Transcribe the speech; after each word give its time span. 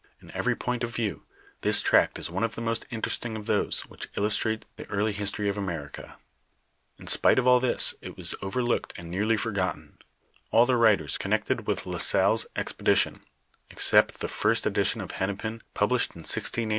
In 0.19 0.31
every 0.31 0.55
point 0.55 0.83
of 0.83 0.89
view, 0.95 1.27
this 1.61 1.79
tract 1.79 2.17
is 2.17 2.27
one 2.27 2.43
of 2.43 2.55
the 2.55 2.59
most 2.61 2.87
interesting 2.89 3.37
of 3.37 3.45
those, 3.45 3.81
which 3.81 4.07
illustrate 4.15 4.65
the 4.75 4.85
early 4.87 5.11
history 5.13 5.47
of 5.47 5.59
America." 5.59 6.17
In 6.97 7.05
spite 7.05 7.37
of 7.37 7.45
all 7.45 7.59
this 7.59 7.93
it 8.01 8.17
was 8.17 8.33
overlooked 8.41 8.93
and 8.97 9.11
nearly 9.11 9.37
forgotten; 9.37 9.99
all 10.49 10.65
the 10.65 10.75
writers 10.75 11.19
connected 11.19 11.67
with 11.67 11.85
La 11.85 11.99
Salle's 11.99 12.47
expedition 12.55 13.21
except 13.69 14.21
the 14.21 14.27
first 14.27 14.65
edition 14.65 15.01
of 15.01 15.11
Hennepin, 15.11 15.61
published 15.75 16.15
in 16.15 16.21
1683, 16.21 16.23
speak 16.23 16.23
of 16.23 16.25
Jolliet's 16.25 16.31
voyage 16.31 16.39
as 16.41 16.45
a 16.45 16.47
fiction. 16.47 16.69